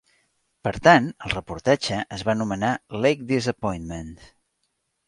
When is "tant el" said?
0.87-1.35